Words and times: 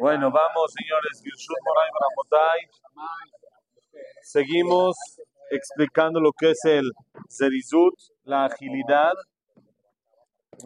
Bueno, 0.00 0.30
vamos, 0.30 0.72
señores. 0.72 1.22
Seguimos 4.22 4.96
explicando 5.50 6.20
lo 6.20 6.32
que 6.32 6.50
es 6.50 6.64
el 6.64 6.90
zerizut, 7.30 7.94
la 8.24 8.46
agilidad. 8.46 9.12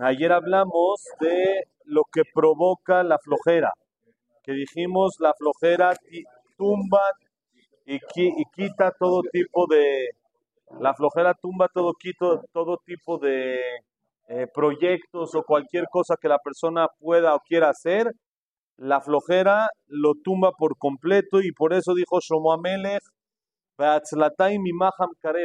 Ayer 0.01 0.33
hablamos 0.33 1.04
de 1.21 1.64
lo 1.85 2.03
que 2.11 2.22
provoca 2.33 3.03
la 3.03 3.19
flojera, 3.19 3.72
que 4.43 4.53
dijimos 4.53 5.17
la 5.19 5.35
flojera 5.35 5.95
tumba 6.57 7.03
y, 7.85 7.99
quita 8.55 8.93
todo 8.99 9.23
tipo 9.31 9.67
de, 9.67 10.11
la 10.81 10.95
flojera 10.95 11.35
tumba 11.35 11.69
todo, 11.69 11.93
quito, 11.95 12.43
todo 12.53 12.79
tipo 12.85 13.19
de 13.19 13.61
eh, 14.29 14.47
proyectos 14.53 15.35
o 15.35 15.43
cualquier 15.43 15.85
cosa 15.91 16.17
que 16.21 16.29
la 16.29 16.39
persona 16.39 16.87
pueda 16.99 17.35
o 17.35 17.41
quiera 17.41 17.71
hacer, 17.71 18.13
la 18.79 19.01
flojera 19.01 19.69
lo 19.87 20.15
tumba 20.23 20.53
por 20.53 20.79
completo 20.79 21.41
y 21.43 21.53
por 21.53 21.75
eso 21.75 21.95
dijo 21.95 22.21
Shomo 22.21 22.53
Amelech, 22.53 23.03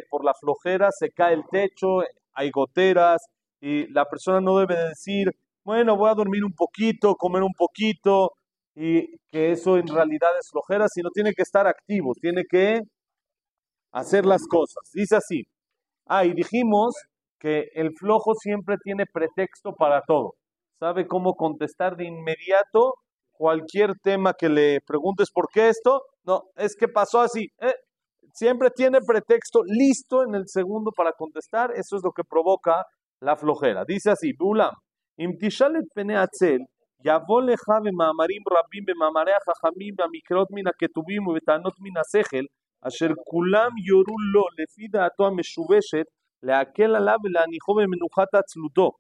por 0.10 0.26
la 0.26 0.34
flojera 0.40 0.90
se 0.92 1.10
cae 1.10 1.34
el 1.34 1.44
techo, 1.52 2.02
hay 2.34 2.52
goteras 2.52 3.22
y 3.60 3.88
la 3.92 4.06
persona 4.06 4.40
no 4.40 4.58
debe 4.58 4.76
decir, 4.90 5.32
bueno, 5.64 5.98
voy 5.98 6.10
a 6.10 6.16
dormir 6.16 6.44
un 6.44 6.54
poquito, 6.54 7.16
comer 7.16 7.44
un 7.44 7.54
poquito 7.54 8.32
y 8.76 9.18
que 9.32 9.52
eso 9.52 9.78
en 9.78 9.88
realidad 9.88 10.30
es 10.40 10.50
flojera, 10.52 10.88
sino 10.88 11.10
tiene 11.12 11.34
que 11.34 11.44
estar 11.44 11.68
activo, 11.68 12.14
tiene 12.20 12.44
que 12.50 12.82
hacer 13.92 14.26
las 14.26 14.48
cosas. 14.48 14.90
Dice 14.94 15.16
así, 15.16 15.44
ah, 16.08 16.26
y 16.26 16.34
dijimos 16.34 16.96
que 17.40 17.70
el 17.76 17.92
flojo 17.96 18.34
siempre 18.36 18.78
tiene 18.84 19.06
pretexto 19.12 19.74
para 19.74 20.02
todo. 20.02 20.34
Sabe 20.80 21.08
cómo 21.08 21.36
contestar 21.36 21.96
de 21.98 22.06
inmediato 22.06 22.96
cualquier 23.43 23.93
tema 24.03 24.33
que 24.35 24.49
le 24.49 24.81
preguntes 24.87 25.31
por 25.33 25.47
qué 25.53 25.69
esto. 25.69 26.03
No, 26.25 26.43
es 26.57 26.75
que 26.77 26.89
pasó 26.89 27.21
así. 27.21 27.49
Eh, 27.61 27.75
siempre 28.33 28.71
tiene 28.71 28.99
pretexto 29.01 29.63
listo 29.65 30.25
en 30.25 30.35
el 30.35 30.45
segundo 30.47 30.91
para 30.97 31.13
contestar. 31.13 31.71
Eso 31.75 31.97
es 31.97 32.03
lo 32.03 32.13
que 32.13 32.23
provoca 32.25 32.85
la 33.21 33.37
flojera. 33.37 33.85
Dice 33.87 34.11
así, 34.11 34.33
Bulam, 34.39 34.75
imtishalet 35.17 35.85
pene 35.95 36.17
atzel, 36.17 36.65
יבוא 37.05 37.43
לך 37.43 37.65
במאמרים 37.85 38.43
רבים 38.57 38.85
במאמרי 38.87 39.33
החכמים 39.39 39.95
והמקרות 39.99 40.49
מן 40.51 40.67
הכתובים 40.67 41.27
ובטענות 41.27 41.75
מן 41.81 41.97
השכל, 42.01 42.45
אשר 42.89 43.11
כולם 43.31 43.71
יורו 43.89 44.17
לו 44.35 44.45
לפי 44.59 44.89
דעתו 44.89 45.27
המשובשת 45.27 46.07
להקל 46.43 46.97
עליו 46.97 47.17
ולהניחו 47.25 47.75
במנוחת 47.75 48.35
עצלותו, 48.35 48.91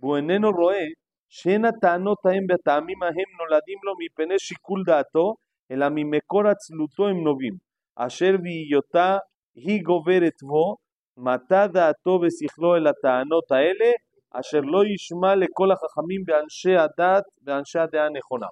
והוא 0.00 0.16
איננו 0.16 0.50
רואה 0.50 0.86
שאין 1.28 1.64
הטענות 1.64 2.18
ההם 2.24 2.46
בטעמים 2.48 3.02
ההם 3.02 3.30
נולדים 3.38 3.78
לו 3.84 3.92
מפני 3.98 4.38
שיקול 4.38 4.82
דעתו, 4.86 5.34
אלא 5.70 5.86
ממקור 5.90 6.48
עצלותו 6.48 7.08
הם 7.08 7.24
נובעים, 7.24 7.54
אשר 7.96 8.36
בהיותה 8.42 9.18
היא 9.54 9.82
גוברת 9.82 10.42
בו, 10.42 10.76
מטה 11.16 11.66
דעתו 11.66 12.20
ושכלו 12.22 12.76
אל 12.76 12.86
הטענות 12.86 13.50
האלה, 13.50 13.90
אשר 14.30 14.60
לא 14.60 14.82
ישמע 14.86 15.34
לכל 15.34 15.68
החכמים 15.72 16.22
ואנשי 16.26 16.76
הדת 16.76 17.24
ואנשי 17.44 17.78
הדעה 17.78 18.06
הנכונה. 18.06 18.46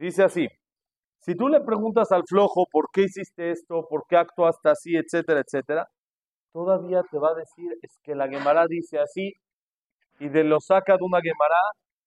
Dice 0.00 0.22
así, 0.22 0.46
si 1.24 1.34
tú 1.34 1.48
le 1.48 1.60
preguntas 1.60 2.10
al 2.10 2.22
flojo 2.26 2.64
por 2.72 2.86
qué 2.92 3.02
hiciste 3.02 3.50
esto, 3.50 3.86
por 3.90 4.04
qué 4.08 4.16
actuaste 4.16 4.70
así, 4.70 4.96
etcétera, 4.96 5.40
etcétera, 5.40 5.86
todavía 6.54 7.02
te 7.10 7.18
va 7.18 7.28
a 7.32 7.34
decir, 7.34 7.70
es 7.82 7.98
que 8.02 8.14
la 8.14 8.26
Gemara 8.28 8.64
dice 8.66 8.98
así, 8.98 9.34
y 10.18 10.28
de 10.30 10.44
lo 10.44 10.58
saca 10.58 10.96
de 10.96 11.04
una 11.04 11.20
Gemara, 11.20 11.60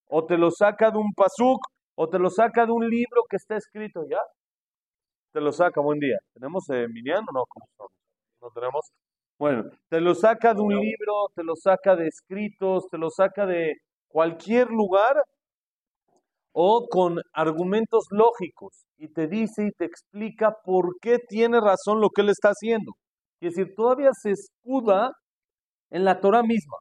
o 0.08 0.24
te 0.24 0.36
lo 0.36 0.50
saca 0.50 0.90
de 0.90 0.98
un 0.98 1.12
pasuk, 1.14 1.60
o 1.94 2.08
te 2.08 2.18
lo 2.18 2.30
saca 2.30 2.66
de 2.66 2.72
un 2.72 2.88
libro 2.88 3.22
que 3.28 3.36
está 3.36 3.56
escrito 3.56 4.02
ya. 4.08 4.20
Te 5.32 5.40
lo 5.40 5.52
saca, 5.52 5.80
buen 5.80 5.98
día. 5.98 6.18
¿Tenemos 6.32 6.68
eh, 6.70 6.86
Minian 6.88 7.24
o 7.28 7.32
no? 7.32 7.44
¿No 8.40 8.50
tenemos? 8.50 8.90
Bueno, 9.38 9.64
te 9.88 10.00
lo 10.00 10.14
saca 10.14 10.54
de 10.54 10.60
un 10.60 10.74
libro, 10.74 11.28
te 11.34 11.44
lo 11.44 11.54
saca 11.54 11.94
de 11.94 12.08
escritos, 12.08 12.88
te 12.90 12.98
lo 12.98 13.10
saca 13.10 13.46
de 13.46 13.74
cualquier 14.08 14.68
lugar 14.70 15.22
o 16.52 16.88
con 16.88 17.20
argumentos 17.32 18.06
lógicos 18.10 18.86
y 18.96 19.08
te 19.12 19.28
dice 19.28 19.66
y 19.66 19.70
te 19.72 19.84
explica 19.84 20.56
por 20.64 20.98
qué 21.00 21.18
tiene 21.18 21.60
razón 21.60 22.00
lo 22.00 22.10
que 22.10 22.22
él 22.22 22.30
está 22.30 22.48
haciendo. 22.48 22.92
Es 23.40 23.54
decir, 23.54 23.74
todavía 23.76 24.10
se 24.12 24.32
escuda 24.32 25.12
en 25.90 26.04
la 26.04 26.20
Torah 26.20 26.42
misma 26.42 26.76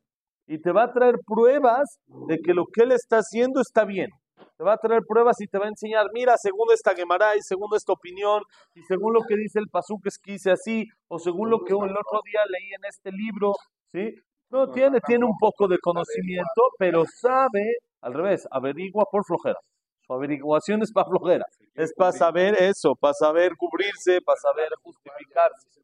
y 0.48 0.60
te 0.60 0.72
va 0.72 0.84
a 0.84 0.94
traer 0.94 1.16
pruebas 1.26 2.00
de 2.28 2.40
que 2.40 2.54
lo 2.54 2.66
que 2.66 2.84
él 2.84 2.94
está 2.94 3.18
haciendo 3.18 3.62
está 3.62 3.86
bien. 3.86 4.10
Te 4.58 4.64
va 4.64 4.74
a 4.74 4.78
traer 4.78 5.02
pruebas 5.08 5.40
y 5.42 5.48
te 5.48 5.60
va 5.60 5.66
a 5.66 5.70
enseñar, 5.70 6.08
mira, 6.14 6.36
según 6.38 6.68
esta 6.74 6.96
Gemara 6.96 7.36
y 7.36 7.42
según 7.42 7.70
esta 7.76 7.94
opinión 7.94 8.42
y 8.74 8.82
según 8.84 9.14
lo 9.14 9.22
que 9.22 9.36
dice 9.36 9.60
el 9.60 9.68
Pasuk 9.72 10.06
es 10.06 10.18
que 10.18 10.34
dice 10.34 10.52
así 10.52 10.86
o 11.08 11.20
según 11.20 11.50
lo 11.50 11.60
que 11.60 11.74
el 11.74 11.78
otro 11.78 12.22
día 12.26 12.42
leí 12.50 12.74
en 12.74 12.86
este 12.88 13.12
libro, 13.12 13.54
¿sí? 13.92 14.16
No, 14.50 14.72
tiene, 14.72 15.02
tiene 15.02 15.26
un 15.26 15.38
poco 15.38 15.68
de 15.68 15.78
conocimiento, 15.78 16.62
pero 16.80 17.04
sabe, 17.06 17.78
al 18.02 18.14
revés, 18.14 18.48
averigua 18.50 19.06
por 19.12 19.26
flojera. 19.26 19.60
Su 20.06 20.14
averiguación 20.14 20.82
es 20.82 20.92
para 20.94 21.10
flojera. 21.10 21.46
Es 21.76 21.94
para 21.94 22.14
saber 22.14 22.56
eso, 22.56 22.96
para 22.96 23.14
saber 23.14 23.52
cubrirse, 23.58 24.22
para 24.22 24.38
saber 24.38 24.70
justificarse. 24.82 25.82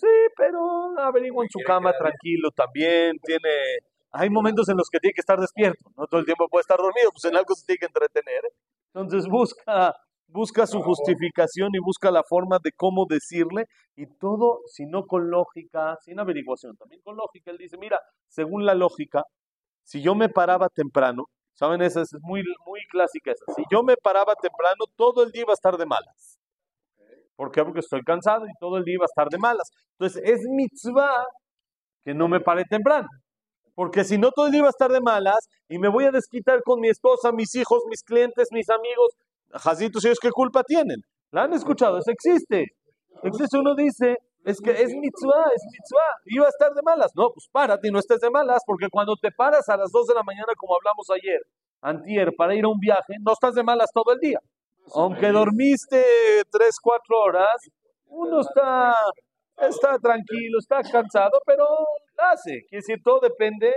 Sí, 0.00 0.06
pero 0.36 0.96
averigua 0.98 1.44
en 1.44 1.50
su 1.50 1.58
cama 1.66 1.92
tranquilo 1.92 2.50
también, 2.54 3.16
tiene... 3.24 3.50
Hay 4.10 4.30
momentos 4.30 4.68
en 4.68 4.76
los 4.76 4.88
que 4.90 5.00
tiene 5.00 5.12
que 5.12 5.20
estar 5.20 5.38
despierto, 5.38 5.90
no 5.96 6.06
todo 6.06 6.20
el 6.20 6.26
tiempo 6.26 6.48
puede 6.48 6.62
estar 6.62 6.78
dormido, 6.78 7.10
pues 7.10 7.24
en 7.24 7.36
algo 7.36 7.54
se 7.54 7.66
tiene 7.66 7.78
que 7.78 7.86
entretener. 7.86 8.42
Entonces 8.94 9.28
busca, 9.28 9.94
busca 10.28 10.66
su 10.66 10.80
justificación 10.82 11.70
y 11.74 11.78
busca 11.78 12.10
la 12.10 12.22
forma 12.22 12.58
de 12.62 12.72
cómo 12.72 13.06
decirle 13.08 13.64
y 13.96 14.06
todo, 14.06 14.60
si 14.66 14.86
no 14.86 15.04
con 15.06 15.30
lógica, 15.30 15.96
sin 16.02 16.20
averiguación, 16.20 16.76
también 16.76 17.02
con 17.02 17.16
lógica. 17.16 17.50
Él 17.50 17.58
dice, 17.58 17.76
mira, 17.76 17.98
según 18.28 18.64
la 18.64 18.74
lógica, 18.74 19.24
si 19.82 20.00
yo 20.00 20.14
me 20.14 20.28
paraba 20.28 20.68
temprano, 20.68 21.24
¿saben? 21.54 21.82
Esa 21.82 22.02
es 22.02 22.10
muy, 22.20 22.42
muy 22.66 22.80
clásica 22.90 23.32
esa. 23.32 23.44
Si 23.56 23.62
yo 23.70 23.82
me 23.82 23.96
paraba 23.96 24.34
temprano, 24.36 24.84
todo 24.96 25.24
el 25.24 25.32
día 25.32 25.42
iba 25.42 25.52
a 25.52 25.54
estar 25.54 25.76
de 25.76 25.86
malas. 25.86 26.37
¿Por 27.38 27.52
qué? 27.52 27.62
Porque 27.62 27.78
estoy 27.78 28.02
cansado 28.02 28.46
y 28.46 28.52
todo 28.58 28.78
el 28.78 28.84
día 28.84 28.94
iba 28.94 29.04
a 29.04 29.12
estar 29.12 29.28
de 29.28 29.38
malas. 29.38 29.70
Entonces 29.92 30.20
es 30.24 30.40
mitzvah 30.50 31.24
que 32.04 32.12
no 32.12 32.26
me 32.26 32.40
pare 32.40 32.64
temprano. 32.68 33.06
Porque 33.76 34.02
si 34.02 34.18
no, 34.18 34.32
todo 34.32 34.46
el 34.46 34.52
día 34.52 34.58
iba 34.58 34.66
a 34.66 34.70
estar 34.70 34.90
de 34.90 35.00
malas 35.00 35.38
y 35.68 35.78
me 35.78 35.88
voy 35.88 36.04
a 36.06 36.10
desquitar 36.10 36.60
con 36.64 36.80
mi 36.80 36.88
esposa, 36.88 37.30
mis 37.30 37.54
hijos, 37.54 37.84
mis 37.88 38.02
clientes, 38.02 38.48
mis 38.50 38.68
amigos. 38.68 39.14
Jacitos, 39.52 40.04
¿ellos 40.04 40.18
qué 40.20 40.32
culpa 40.32 40.64
tienen? 40.64 40.96
¿La 41.30 41.44
han 41.44 41.52
escuchado? 41.52 41.98
Eso 41.98 42.10
existe. 42.10 42.66
Entonces 43.22 43.50
uno 43.52 43.76
dice, 43.76 44.16
es 44.44 44.60
que 44.60 44.72
es 44.72 44.92
mitzvah, 44.96 45.46
es 45.54 45.62
mitzvah. 45.70 46.12
Iba 46.24 46.46
a 46.46 46.48
estar 46.48 46.72
de 46.74 46.82
malas. 46.82 47.12
No, 47.14 47.30
pues 47.32 47.46
párate 47.52 47.86
y 47.86 47.92
no 47.92 48.00
estés 48.00 48.18
de 48.18 48.30
malas, 48.30 48.62
porque 48.66 48.88
cuando 48.90 49.14
te 49.14 49.30
paras 49.30 49.68
a 49.68 49.76
las 49.76 49.92
2 49.92 50.08
de 50.08 50.14
la 50.14 50.24
mañana, 50.24 50.52
como 50.56 50.74
hablamos 50.74 51.06
ayer, 51.10 51.38
antier, 51.82 52.34
para 52.36 52.56
ir 52.56 52.64
a 52.64 52.68
un 52.68 52.80
viaje, 52.80 53.14
no 53.20 53.32
estás 53.32 53.54
de 53.54 53.62
malas 53.62 53.90
todo 53.94 54.12
el 54.12 54.18
día. 54.18 54.40
Aunque 54.94 55.28
dormiste 55.28 56.02
tres, 56.50 56.76
cuatro 56.82 57.20
horas, 57.20 57.56
uno 58.06 58.40
está, 58.40 58.94
está 59.56 59.98
tranquilo, 59.98 60.58
está 60.58 60.80
cansado, 60.82 61.32
pero 61.46 61.64
hace. 62.16 62.62
Quiere 62.68 62.82
decir, 62.86 62.98
todo 63.02 63.20
depende 63.20 63.72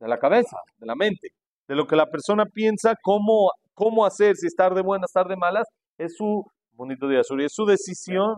de 0.00 0.08
la 0.08 0.18
cabeza, 0.18 0.56
de 0.78 0.86
la 0.86 0.94
mente, 0.94 1.28
de 1.66 1.74
lo 1.74 1.86
que 1.86 1.96
la 1.96 2.06
persona 2.06 2.44
piensa, 2.46 2.94
cómo, 3.02 3.50
cómo 3.74 4.04
hacer, 4.04 4.36
si 4.36 4.46
estar 4.46 4.74
de 4.74 4.82
buenas, 4.82 5.10
estar 5.10 5.26
de 5.26 5.36
malas, 5.36 5.66
es 5.98 6.14
su, 6.16 6.44
bonito 6.72 7.08
día, 7.08 7.20
es 7.20 7.26
su 7.54 7.64
decisión. 7.64 8.34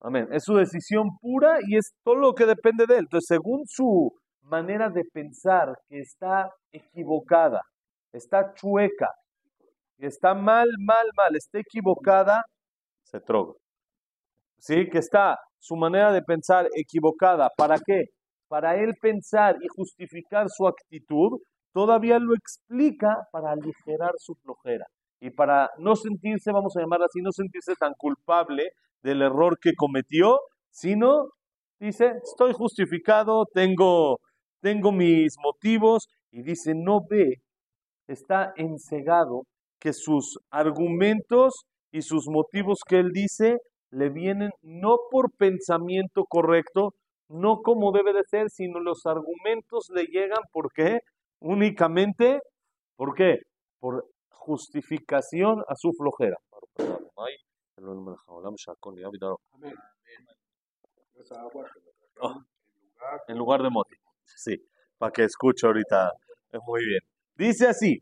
Amén. 0.00 0.28
Es 0.32 0.44
su 0.44 0.54
decisión 0.54 1.16
pura 1.20 1.58
y 1.66 1.76
es 1.78 1.92
todo 2.02 2.16
lo 2.16 2.34
que 2.34 2.44
depende 2.44 2.84
de 2.86 2.94
él. 2.96 3.00
Entonces, 3.04 3.26
según 3.26 3.62
su 3.66 4.12
manera 4.42 4.90
de 4.90 5.02
pensar 5.10 5.72
que 5.88 6.00
está 6.00 6.50
equivocada, 6.72 7.62
está 8.16 8.54
chueca, 8.54 9.10
está 9.98 10.34
mal, 10.34 10.68
mal, 10.78 11.06
mal, 11.16 11.36
está 11.36 11.58
equivocada, 11.58 12.44
se 13.02 13.20
droga. 13.20 13.54
¿Sí? 14.58 14.88
Que 14.88 14.98
está 14.98 15.38
su 15.58 15.76
manera 15.76 16.12
de 16.12 16.22
pensar 16.22 16.68
equivocada. 16.74 17.50
¿Para 17.56 17.76
qué? 17.84 18.04
Para 18.48 18.76
él 18.76 18.94
pensar 19.00 19.56
y 19.60 19.66
justificar 19.68 20.48
su 20.48 20.66
actitud, 20.66 21.40
todavía 21.72 22.18
lo 22.18 22.34
explica 22.34 23.26
para 23.32 23.52
aligerar 23.52 24.12
su 24.16 24.34
flojera 24.36 24.86
y 25.20 25.30
para 25.30 25.70
no 25.78 25.96
sentirse, 25.96 26.52
vamos 26.52 26.76
a 26.76 26.80
llamarla 26.80 27.06
así, 27.06 27.20
no 27.20 27.32
sentirse 27.32 27.74
tan 27.74 27.92
culpable 27.96 28.70
del 29.02 29.22
error 29.22 29.58
que 29.60 29.72
cometió, 29.74 30.38
sino 30.70 31.30
dice, 31.78 32.12
estoy 32.22 32.52
justificado, 32.52 33.46
tengo, 33.52 34.18
tengo 34.60 34.92
mis 34.92 35.36
motivos, 35.42 36.08
y 36.30 36.42
dice, 36.42 36.74
no 36.74 37.00
ve 37.08 37.36
está 38.08 38.52
ensegado 38.56 39.42
que 39.80 39.92
sus 39.92 40.38
argumentos 40.50 41.64
y 41.92 42.02
sus 42.02 42.28
motivos 42.28 42.80
que 42.86 42.98
él 42.98 43.10
dice 43.12 43.58
le 43.90 44.10
vienen 44.10 44.50
no 44.62 44.96
por 45.10 45.30
pensamiento 45.36 46.24
correcto, 46.28 46.94
no 47.28 47.62
como 47.62 47.92
debe 47.92 48.12
de 48.12 48.24
ser, 48.24 48.50
sino 48.50 48.80
los 48.80 49.06
argumentos 49.06 49.88
le 49.94 50.04
llegan 50.04 50.42
porque 50.52 50.98
únicamente 51.40 52.40
¿Por 52.96 53.14
qué? 53.14 53.38
Por 53.80 54.06
justificación 54.30 55.62
a 55.68 55.74
su 55.74 55.92
flojera. 55.92 56.36
en 63.28 63.38
lugar 63.38 63.62
de 63.62 63.70
moti. 63.70 63.96
Sí, 64.24 64.56
para 64.96 65.12
que 65.12 65.24
escuche 65.24 65.66
ahorita. 65.66 66.12
Muy 66.66 66.84
bien. 66.84 67.00
Dice 67.36 67.66
así, 67.66 67.98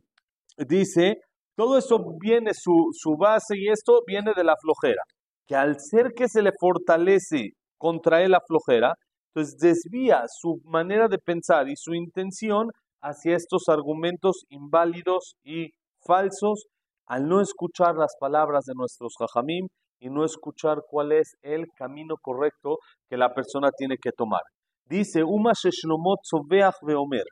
dice, 0.59 1.17
todo 1.57 1.79
eso 1.79 1.99
viene, 2.21 2.53
su, 2.55 2.89
su 2.93 3.17
base 3.17 3.57
y 3.57 3.69
esto 3.69 4.01
viene 4.07 4.33
de 4.37 4.45
la 4.45 4.57
flojera, 4.61 5.03
que 5.47 5.55
al 5.55 5.77
ser 5.81 6.13
que 6.15 6.29
se 6.29 6.43
le 6.43 6.51
fortalece 6.59 7.51
contra 7.79 8.23
él 8.23 8.33
la 8.33 8.41
flojera, 8.47 8.95
entonces 9.35 9.59
desvía 9.59 10.25
su 10.29 10.61
manera 10.65 11.09
de 11.09 11.19
pensar 11.19 11.69
y 11.69 11.77
su 11.77 11.95
intención 11.95 12.69
hacia 13.03 13.35
estos 13.35 13.69
argumentos 13.69 14.45
inválidos 14.51 15.35
y 15.43 15.71
falsos 16.07 16.67
al 17.07 17.27
no 17.27 17.41
escuchar 17.41 17.97
las 17.97 18.15
palabras 18.21 18.65
de 18.65 18.75
nuestros 18.77 19.15
jajamim 19.19 19.67
y 19.99 20.11
no 20.11 20.25
escuchar 20.25 20.83
cuál 20.89 21.13
es 21.13 21.35
el 21.43 21.67
camino 21.77 22.17
correcto 22.21 22.79
que 23.09 23.17
la 23.17 23.33
persona 23.33 23.71
tiene 23.77 23.97
que 23.97 24.13
tomar. 24.13 24.43
Dice, 24.85 25.23
Uma 25.25 25.53
sheshnomot 25.53 26.21
veomer, 26.83 27.25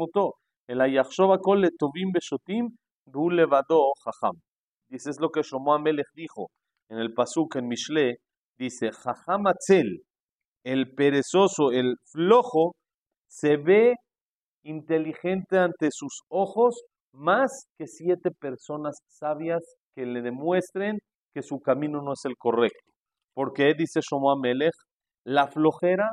oto, 0.00 0.32
el 0.66 0.80
ayachshov 0.80 1.32
akol 1.32 1.60
letovim 1.60 2.10
beshotim, 2.12 2.68
ru 3.12 3.28
levado 3.30 3.92
jajam. 4.02 4.40
Dice, 4.88 5.10
es 5.10 5.20
lo 5.20 5.28
que 5.28 5.42
Shlomo 5.42 5.74
Amelech 5.74 6.06
dijo 6.14 6.48
en 6.88 6.98
el 6.98 7.12
pasuk 7.12 7.56
en 7.56 7.68
Mishle, 7.68 8.16
dice, 8.56 8.90
jajam 8.92 9.46
atzel, 9.46 10.02
el 10.64 10.94
perezoso, 10.94 11.70
el 11.70 11.96
flojo, 12.10 12.72
se 13.28 13.56
ve 13.58 13.94
inteligente 14.62 15.58
ante 15.58 15.88
sus 15.90 16.22
ojos 16.28 16.82
más 17.12 17.66
que 17.76 17.86
siete 17.86 18.30
personas 18.30 18.98
sabias 19.08 19.62
que 19.94 20.06
le 20.06 20.22
demuestren 20.22 20.98
que 21.32 21.42
su 21.42 21.60
camino 21.60 22.02
no 22.02 22.12
es 22.12 22.24
el 22.24 22.36
correcto. 22.36 22.92
Porque 23.34 23.74
dice 23.76 24.00
Shomo 24.00 24.30
Amelech, 24.30 24.74
la 25.24 25.48
flojera 25.48 26.08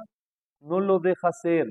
no 0.62 0.80
lo 0.80 1.00
deja 1.00 1.31
ser 1.31 1.68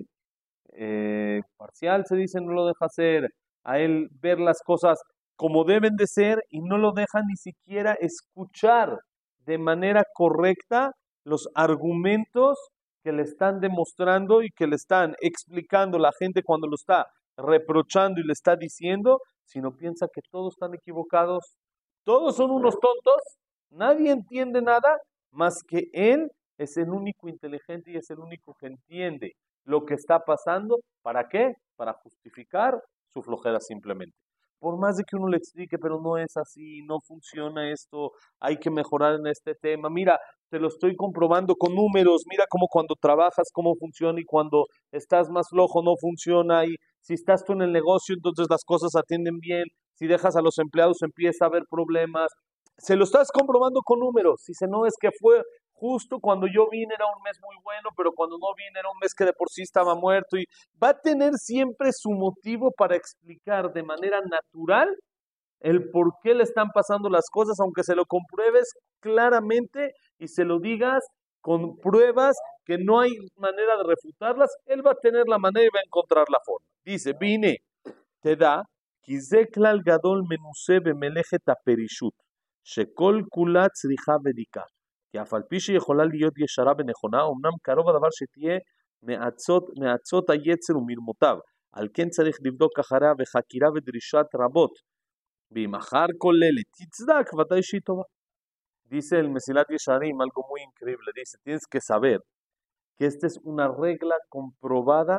eh, 0.72 1.40
parcial, 1.56 2.04
se 2.06 2.16
dice, 2.16 2.40
no 2.40 2.52
lo 2.52 2.66
deja 2.66 2.88
ser 2.88 3.28
a 3.64 3.78
él 3.78 4.08
ver 4.20 4.40
las 4.40 4.60
cosas 4.64 4.98
como 5.36 5.64
deben 5.64 5.96
de 5.96 6.06
ser 6.06 6.38
y 6.50 6.60
no 6.60 6.78
lo 6.78 6.92
deja 6.92 7.22
ni 7.26 7.36
siquiera 7.36 7.96
escuchar 7.98 8.98
de 9.46 9.58
manera 9.58 10.02
correcta 10.14 10.92
los 11.24 11.48
argumentos 11.54 12.58
que 13.02 13.12
le 13.12 13.22
están 13.22 13.60
demostrando 13.60 14.42
y 14.42 14.50
que 14.50 14.66
le 14.66 14.76
están 14.76 15.14
explicando 15.20 15.98
la 15.98 16.10
gente 16.18 16.42
cuando 16.42 16.66
lo 16.66 16.74
está 16.74 17.06
reprochando 17.36 18.20
y 18.20 18.26
le 18.26 18.32
está 18.32 18.56
diciendo, 18.56 19.18
sino 19.46 19.74
piensa 19.74 20.06
que 20.12 20.20
todos 20.30 20.54
están 20.54 20.74
equivocados, 20.74 21.56
todos 22.10 22.34
son 22.34 22.50
unos 22.50 22.74
tontos, 22.80 23.22
nadie 23.70 24.10
entiende 24.10 24.60
nada 24.60 24.98
más 25.30 25.62
que 25.62 25.84
él 25.92 26.28
es 26.58 26.76
el 26.76 26.90
único 26.90 27.28
inteligente 27.28 27.92
y 27.92 27.96
es 27.98 28.10
el 28.10 28.18
único 28.18 28.56
que 28.58 28.66
entiende 28.66 29.34
lo 29.64 29.84
que 29.84 29.94
está 29.94 30.18
pasando. 30.18 30.80
¿Para 31.02 31.28
qué? 31.28 31.54
Para 31.76 31.92
justificar 31.92 32.82
su 33.06 33.22
flojera 33.22 33.60
simplemente 33.60 34.16
por 34.58 34.76
más 34.76 34.96
de 34.98 35.04
que 35.04 35.16
uno 35.16 35.28
le 35.28 35.38
explique, 35.38 35.78
pero 35.78 36.00
no 36.00 36.18
es 36.18 36.36
así, 36.36 36.82
no 36.82 37.00
funciona 37.00 37.72
esto, 37.72 38.12
hay 38.40 38.58
que 38.58 38.70
mejorar 38.70 39.14
en 39.14 39.26
este 39.26 39.54
tema. 39.54 39.88
Mira, 39.88 40.18
te 40.50 40.58
lo 40.58 40.68
estoy 40.68 40.94
comprobando 40.96 41.54
con 41.54 41.74
números, 41.74 42.24
mira 42.28 42.44
cómo 42.46 42.66
cuando 42.68 42.94
trabajas, 43.00 43.48
cómo 43.54 43.74
funciona 43.76 44.20
y 44.20 44.24
cuando 44.24 44.66
estás 44.92 45.30
más 45.30 45.48
flojo 45.48 45.82
no 45.82 45.94
funciona 45.98 46.66
y 46.66 46.74
si 47.00 47.14
estás 47.14 47.42
tú 47.42 47.54
en 47.54 47.62
el 47.62 47.72
negocio, 47.72 48.14
entonces 48.14 48.48
las 48.50 48.62
cosas 48.62 48.94
atienden 48.96 49.38
bien, 49.38 49.64
si 50.00 50.06
dejas 50.06 50.34
a 50.34 50.40
los 50.40 50.58
empleados 50.58 51.02
empieza 51.02 51.44
a 51.44 51.48
haber 51.48 51.64
problemas. 51.70 52.32
Se 52.78 52.96
lo 52.96 53.04
estás 53.04 53.30
comprobando 53.30 53.82
con 53.84 53.98
números. 53.98 54.40
Si 54.42 54.54
se 54.54 54.66
no 54.66 54.86
es 54.86 54.94
que 54.98 55.10
fue 55.20 55.42
justo 55.74 56.20
cuando 56.20 56.46
yo 56.46 56.70
vine 56.70 56.94
era 56.94 57.04
un 57.04 57.22
mes 57.22 57.38
muy 57.42 57.56
bueno, 57.62 57.90
pero 57.94 58.12
cuando 58.12 58.38
no 58.38 58.54
vine 58.56 58.80
era 58.80 58.88
un 58.88 58.98
mes 58.98 59.14
que 59.14 59.26
de 59.26 59.34
por 59.34 59.50
sí 59.50 59.60
estaba 59.60 59.94
muerto 59.94 60.38
y 60.38 60.46
va 60.82 60.90
a 60.90 60.98
tener 60.98 61.34
siempre 61.34 61.92
su 61.92 62.12
motivo 62.12 62.70
para 62.74 62.96
explicar 62.96 63.74
de 63.74 63.82
manera 63.82 64.22
natural 64.22 64.88
el 65.60 65.90
por 65.90 66.14
qué 66.22 66.34
le 66.34 66.44
están 66.44 66.70
pasando 66.70 67.10
las 67.10 67.28
cosas, 67.30 67.60
aunque 67.60 67.82
se 67.82 67.94
lo 67.94 68.06
compruebes 68.06 68.72
claramente 69.00 69.92
y 70.18 70.28
se 70.28 70.44
lo 70.44 70.60
digas 70.60 71.04
con 71.42 71.76
pruebas 71.76 72.38
que 72.64 72.78
no 72.78 73.00
hay 73.00 73.10
manera 73.36 73.76
de 73.76 73.84
refutarlas, 73.84 74.50
él 74.64 74.86
va 74.86 74.92
a 74.92 75.00
tener 75.02 75.28
la 75.28 75.38
manera 75.38 75.66
y 75.66 75.74
va 75.74 75.80
a 75.80 75.86
encontrar 75.86 76.24
la 76.30 76.38
forma. 76.42 76.66
Dice, 76.84 77.12
vine, 77.12 77.58
te 78.22 78.36
da, 78.36 78.62
כי 79.02 79.20
זה 79.20 79.40
כלל 79.54 79.78
גדול 79.78 80.22
מנוסה 80.30 80.76
במלאכת 80.84 81.48
הפרישות, 81.48 82.14
שכל 82.64 83.20
כולה 83.28 83.68
צריכה 83.68 84.12
בדיקה. 84.24 84.62
כי 85.10 85.22
אף 85.22 85.34
על 85.34 85.42
פי 85.48 85.60
שיכולה 85.60 86.04
להיות 86.04 86.34
ישרה 86.38 86.72
ונכונה, 86.78 87.18
אמנם 87.22 87.56
קרוב 87.62 87.88
הדבר 87.88 88.08
שתהיה 88.10 88.58
מאצות, 89.02 89.64
מאצות 89.80 90.30
היצר 90.30 90.78
ומרמותיו. 90.78 91.36
על 91.72 91.88
כן 91.94 92.08
צריך 92.08 92.36
לבדוק 92.44 92.78
אחריה 92.78 93.12
וחקירה 93.18 93.68
ודרישת 93.74 94.26
רבות. 94.34 94.70
ואם 95.52 95.74
אחר 95.74 96.06
כל 96.18 96.34
אלה 96.46 96.62
תצדק, 96.76 97.34
ודאי 97.34 97.62
שהיא 97.62 97.80
טובה. 97.84 98.02
דיסל 98.86 99.26
מסילת 99.28 99.70
ישרים 99.70 100.22
אל 100.22 100.28
גומוי 100.34 100.60
אינקריב 100.60 100.98
לדיסל. 101.08 101.38
טינס 101.44 101.66
כסבר. 101.66 102.16
כסטס 102.98 103.36
אונה 103.44 103.66
רגלה 103.66 104.16
קומפרובדה 104.28 105.16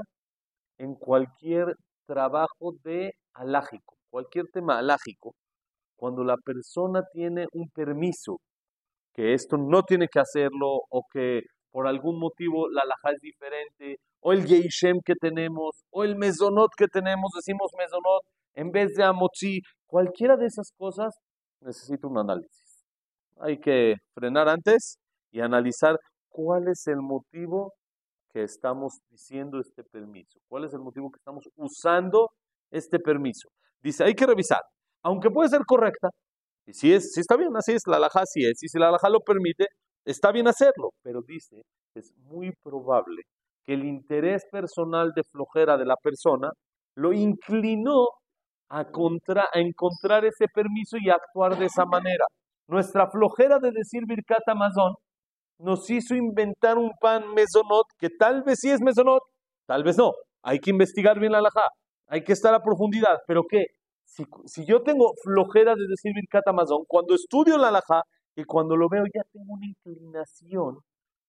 אין 0.80 0.96
קוואלקייר 1.00 1.66
trabajo 2.12 2.74
de 2.84 3.14
alágico, 3.34 3.96
cualquier 4.10 4.46
tema 4.52 4.78
alágico. 4.78 5.34
Cuando 5.96 6.24
la 6.26 6.36
persona 6.44 7.04
tiene 7.14 7.46
un 7.54 7.70
permiso 7.70 8.40
que 9.14 9.34
esto 9.34 9.56
no 9.58 9.84
tiene 9.84 10.08
que 10.12 10.20
hacerlo 10.20 10.82
o 10.90 11.04
que 11.12 11.42
por 11.72 11.88
algún 11.88 12.20
motivo 12.20 12.68
la 12.70 12.82
laja 12.84 13.16
es 13.16 13.22
diferente, 13.22 13.96
o 14.20 14.34
el 14.34 14.46
Yeishem 14.46 15.00
que 15.06 15.14
tenemos, 15.16 15.84
o 15.90 16.04
el 16.04 16.18
Mezonot 16.18 16.72
que 16.78 16.88
tenemos, 16.88 17.32
decimos 17.34 17.72
Mezonot 17.78 18.24
en 18.56 18.72
vez 18.72 18.94
de 18.96 19.06
Amotzi, 19.06 19.62
cualquiera 19.88 20.36
de 20.36 20.48
esas 20.48 20.72
cosas 20.78 21.16
necesita 21.62 22.08
un 22.08 22.18
análisis. 22.18 22.84
Hay 23.40 23.58
que 23.58 23.96
frenar 24.14 24.50
antes 24.50 24.98
y 25.32 25.40
analizar 25.40 25.96
cuál 26.30 26.68
es 26.68 26.88
el 26.88 26.98
motivo 26.98 27.74
que 28.34 28.44
estamos 28.44 29.00
diciendo 29.10 29.60
este 29.60 29.84
permiso, 29.84 30.40
cuál 30.50 30.66
es 30.66 30.74
el 30.74 30.80
motivo 30.80 31.10
que 31.10 31.20
usando 31.72 32.30
este 32.72 33.00
permiso. 33.00 33.50
Dice, 33.82 34.04
hay 34.04 34.14
que 34.14 34.26
revisar, 34.26 34.62
aunque 35.04 35.30
puede 35.30 35.50
ser 35.50 35.62
correcta, 35.66 36.10
y 36.66 36.74
si, 36.74 36.94
es, 36.94 37.12
si 37.14 37.22
está 37.22 37.36
bien, 37.36 37.56
así 37.56 37.74
es, 37.74 37.82
la 37.88 37.98
alhaja 37.98 38.22
así 38.22 38.46
es. 38.46 38.62
Y 38.64 38.68
si 38.68 38.78
la 38.78 38.90
alhaja 38.90 39.10
lo 39.10 39.20
permite, 39.20 39.68
está 40.06 40.32
bien 40.32 40.48
hacerlo. 40.48 40.92
Pero 41.02 41.22
dice, 41.22 41.64
es 41.96 42.14
muy 42.18 42.52
probable 42.64 43.24
que 43.66 43.74
el 43.74 43.86
interés 43.86 44.44
personal 44.52 45.12
de 45.16 45.24
flojera 45.24 45.78
de 45.78 45.86
la 45.86 45.96
persona 45.96 46.52
lo 46.96 47.14
inclinó 47.14 48.08
a, 48.70 48.86
contra, 48.86 49.48
a 49.54 49.60
encontrar 49.60 50.26
ese 50.26 50.46
permiso 50.54 50.98
y 51.00 51.10
actuar 51.10 51.58
de 51.58 51.66
esa 51.66 51.86
manera. 51.86 52.26
Nuestra 52.68 53.10
flojera 53.10 53.60
de 53.60 53.72
decir 53.72 54.04
Birkat 54.08 54.48
Amazon 54.48 54.94
nos 55.60 55.90
hizo 55.90 56.16
inventar 56.16 56.78
un 56.78 56.92
pan 57.00 57.34
mesonot 57.34 57.86
que 58.00 58.10
tal 58.10 58.44
vez 58.44 58.60
sí 58.62 58.70
es 58.70 58.82
mesonot, 58.82 59.22
tal 59.68 59.84
vez 59.84 59.98
no. 59.98 60.14
Hay 60.44 60.60
que 60.60 60.72
investigar 60.72 61.20
bien 61.20 61.32
la 61.32 61.40
alhaja, 61.40 61.68
hay 62.08 62.24
que 62.24 62.34
estar 62.34 62.54
a 62.54 62.62
profundidad. 62.62 63.20
¿Pero 63.28 63.44
qué? 63.50 63.66
Si, 64.06 64.66
yo 64.66 64.82
tengo 64.84 65.14
flojera 65.24 65.76
de 65.76 65.88
decir 65.88 66.12
Birkat 66.14 66.48
Amazon, 66.48 66.84
cuando 66.88 67.16
estudio 67.16 67.58
la 67.58 67.70
alhaja 67.70 68.04
y 68.36 68.44
cuando 68.44 68.76
lo 68.76 68.90
veo 68.90 69.04
ya 69.14 69.22
tengo 69.32 69.54
una 69.54 69.66
inclinación 69.66 70.80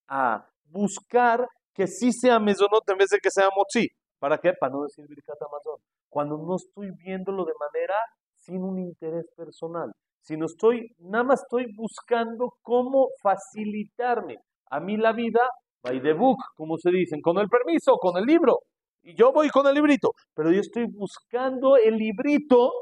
a 0.09 0.45
buscar 0.65 1.47
que 1.73 1.87
sí 1.87 2.13
sea 2.13 2.41
mesonot 2.41 2.89
en 2.89 2.99
vez 2.99 3.11
de 3.11 3.19
que 3.19 3.31
sea 3.31 3.49
mochi. 3.57 3.87
¿Para 4.19 4.39
qué? 4.39 4.53
Para 4.59 4.73
no 4.73 4.83
decir 4.83 5.07
Birkat 5.09 5.41
Amazon. 5.41 5.77
Cuando 6.09 6.37
no 6.37 6.57
estoy 6.57 6.91
viéndolo 7.05 7.45
de 7.45 7.53
manera 7.59 7.95
sin 8.35 8.63
un 8.63 8.79
interés 8.79 9.27
personal, 9.37 9.93
sino 10.21 10.47
estoy, 10.47 10.95
nada 10.99 11.25
más 11.25 11.43
estoy 11.43 11.67
buscando 11.77 12.55
cómo 12.63 13.09
facilitarme 13.23 14.37
a 14.71 14.81
mí 14.81 14.97
la 14.97 15.13
vida, 15.13 15.41
by 15.83 16.01
the 16.01 16.13
book, 16.13 16.39
como 16.57 16.79
se 16.79 16.91
dicen, 16.91 17.21
con 17.21 17.39
el 17.39 17.49
permiso, 17.49 17.97
con 17.99 18.17
el 18.17 18.25
libro. 18.25 18.61
Y 19.03 19.15
yo 19.17 19.33
voy 19.33 19.49
con 19.51 19.67
el 19.67 19.75
librito, 19.75 20.13
pero 20.35 20.53
yo 20.53 20.61
estoy 20.61 20.87
buscando 20.87 21.77
el 21.77 21.97
librito 21.97 22.73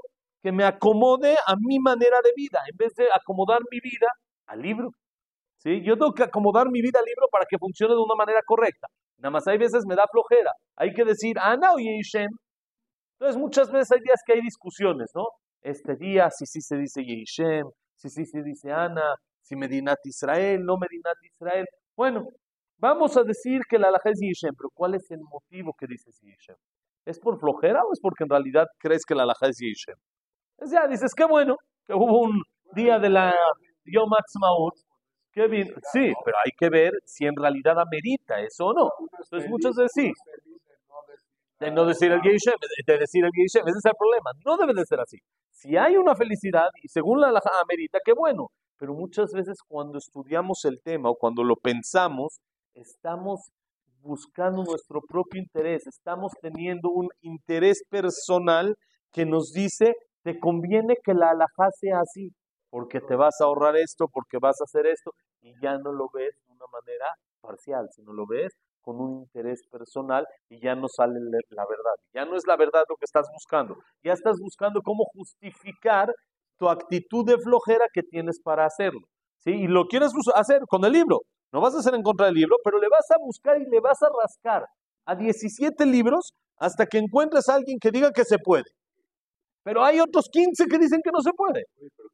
que 0.43 0.53
me 0.53 0.65
acomode 0.65 1.35
a 1.47 1.55
mi 1.57 1.79
manera 1.79 2.19
de 2.23 2.33
vida, 2.37 2.61
en 2.71 2.77
vez 2.77 2.95
de 2.95 3.07
acomodar 3.15 3.61
mi 3.71 3.81
vida 3.81 4.07
al 4.47 4.61
libro. 4.61 4.91
¿Sí? 5.59 5.83
Yo 5.83 5.97
tengo 5.97 6.13
que 6.13 6.23
acomodar 6.23 6.71
mi 6.71 6.81
vida 6.81 6.99
al 6.99 7.05
libro 7.05 7.27
para 7.31 7.45
que 7.49 7.59
funcione 7.59 7.95
de 7.95 8.01
una 8.01 8.15
manera 8.17 8.41
correcta. 8.47 8.89
Nada 9.19 9.31
más 9.31 9.47
hay 9.47 9.59
veces 9.59 9.85
me 9.87 9.95
da 9.95 10.05
flojera. 10.11 10.53
Hay 10.77 10.93
que 10.95 11.05
decir, 11.05 11.39
Ana 11.39 11.75
o 11.75 11.79
Yehishem. 11.79 12.31
Entonces 13.19 13.39
muchas 13.39 13.71
veces 13.71 13.93
hay 13.93 14.01
días 14.01 14.23
que 14.25 14.33
hay 14.33 14.41
discusiones, 14.41 15.11
¿no? 15.15 15.27
Este 15.61 15.97
día, 15.97 16.31
si 16.31 16.47
sí 16.47 16.63
se 16.63 16.77
dice 16.77 17.05
Yehishem, 17.05 17.67
si 17.97 18.09
sí 18.09 18.25
se 18.25 18.43
dice 18.43 18.73
Ana, 18.73 19.15
si 19.43 19.57
Medinat 19.57 19.99
Israel, 20.05 20.65
no 20.65 20.79
Medinat 20.79 21.17
Israel. 21.23 21.67
Bueno, 21.95 22.25
vamos 22.81 23.17
a 23.17 23.23
decir 23.23 23.63
que 23.69 23.79
la 23.79 23.89
alhaja 23.89 24.11
es 24.11 24.21
Yishem, 24.21 24.55
pero 24.57 24.71
¿cuál 24.75 24.95
es 24.95 25.11
el 25.11 25.21
motivo 25.21 25.75
que 25.79 25.87
dices 25.87 26.19
Yishem? 26.21 26.57
¿Es 27.05 27.19
por 27.19 27.39
flojera 27.39 27.83
o 27.85 27.93
es 27.93 28.01
porque 28.01 28.25
en 28.25 28.31
realidad 28.31 28.67
crees 28.79 29.05
que 29.05 29.15
la 29.15 29.23
alhaja 29.25 29.49
es 29.49 29.59
Yishem? 29.59 29.97
Es 30.59 30.71
ya, 30.71 30.87
dices, 30.87 31.15
qué 31.15 31.25
bueno 31.25 31.57
que 31.85 31.95
hubo 31.95 32.21
un 32.21 32.43
día 32.75 32.99
de 32.99 33.11
la 33.11 33.35
Yom 33.85 34.11
Ha'atzmaut, 34.13 34.75
qué 35.33 35.47
bien, 35.49 35.69
sí, 35.93 36.13
pero 36.25 36.37
hay 36.45 36.51
que 36.57 36.69
ver 36.69 36.93
si 37.05 37.27
en 37.27 37.37
realidad 37.37 37.79
amerita 37.79 38.41
eso 38.41 38.67
o 38.67 38.73
no. 38.73 38.91
Entonces 39.23 39.49
muchos 39.49 39.75
decís, 39.77 40.13
de 41.61 41.71
no 41.71 41.85
decir 41.85 42.11
el 42.11 42.21
Yishem, 42.23 42.55
de 42.87 42.99
decir 42.99 43.25
el 43.25 43.31
Yishem, 43.33 43.67
ese 43.69 43.79
es 43.79 43.85
el 43.85 43.93
problema. 43.99 44.31
No 44.45 44.57
debe 44.57 44.73
de 44.75 44.85
ser 44.87 45.01
así. 45.01 45.19
Si 45.51 45.77
hay 45.77 45.97
una 45.97 46.15
felicidad 46.15 46.69
y 46.83 46.89
según 46.89 47.21
la 47.21 47.29
alhaja 47.29 47.51
amerita, 47.63 47.99
qué 48.05 48.13
bueno. 48.15 48.49
Pero 48.79 48.95
muchas 48.95 49.31
veces 49.33 49.59
cuando 49.69 49.99
estudiamos 49.99 50.65
el 50.65 50.81
tema 50.83 51.11
o 51.11 51.15
cuando 51.15 51.45
lo 51.45 51.57
pensamos, 51.57 52.41
estamos 52.75 53.51
buscando 54.03 54.63
nuestro 54.65 55.01
propio 55.03 55.41
interés, 55.41 55.87
estamos 55.87 56.33
teniendo 56.41 56.91
un 56.91 57.09
interés 57.21 57.83
personal 57.89 58.77
que 59.13 59.27
nos 59.27 59.53
dice, 59.53 59.95
te 60.23 60.39
conviene 60.39 60.97
que 61.03 61.15
la 61.15 61.31
alhaja 61.31 61.71
sea 61.79 62.01
así, 62.01 62.31
porque 62.71 63.01
te 63.01 63.17
vas 63.17 63.41
a 63.41 63.45
ahorrar 63.45 63.77
esto, 63.77 64.07
porque 64.09 64.39
vas 64.41 64.61
a 64.61 64.65
hacer 64.65 64.87
esto, 64.87 65.13
y 65.43 65.53
ya 65.61 65.77
no 65.79 65.93
lo 65.93 66.09
ves 66.13 66.35
de 66.47 66.53
una 66.53 66.67
manera 66.73 67.07
parcial, 67.41 67.89
sino 67.95 68.13
lo 68.13 68.27
ves 68.27 68.53
con 68.81 69.01
un 69.01 69.21
interés 69.21 69.63
personal 69.71 70.27
y 70.49 70.61
ya 70.61 70.75
no 70.75 70.89
sale 70.89 71.19
la 71.51 71.67
verdad. 71.67 71.95
Ya 72.15 72.25
no 72.25 72.37
es 72.37 72.47
la 72.47 72.57
verdad 72.57 72.85
lo 72.89 72.97
que 72.97 73.05
estás 73.05 73.29
buscando. 73.33 73.77
Ya 74.03 74.13
estás 74.13 74.39
buscando 74.41 74.81
cómo 74.83 75.05
justificar 75.13 76.13
tu 76.59 76.69
actitud 76.69 77.27
de 77.27 77.39
flojera 77.39 77.87
que 77.93 78.03
tienes 78.03 78.41
para 78.43 78.65
hacerlo. 78.65 79.01
¿sí? 79.39 79.51
Y 79.51 79.67
lo 79.67 79.87
quieres 79.87 80.13
hacer 80.35 80.61
con 80.67 80.85
el 80.85 80.93
libro. 80.93 81.21
No 81.53 81.61
vas 81.61 81.75
a 81.75 81.79
hacer 81.79 81.95
en 81.95 82.03
contra 82.03 82.27
del 82.27 82.37
libro, 82.37 82.57
pero 82.63 82.79
le 82.79 82.89
vas 82.89 83.11
a 83.11 83.19
buscar 83.19 83.61
y 83.61 83.65
le 83.67 83.81
vas 83.81 84.01
a 84.03 84.09
rascar 84.23 84.67
a 85.05 85.15
17 85.17 85.85
libros 85.87 86.33
hasta 86.57 86.87
que 86.87 86.99
encuentres 86.99 87.49
a 87.49 87.55
alguien 87.55 87.79
que 87.81 87.91
diga 87.91 88.13
que 88.13 88.25
se 88.25 88.39
puede. 88.39 88.71
Pero 89.63 89.85
hay 89.85 90.01
otros 90.01 90.29
15 90.31 90.67
que 90.67 90.79
dicen 90.79 91.01
que 91.03 91.11
no 91.11 91.21
se 91.21 91.33
puede. 91.33 91.65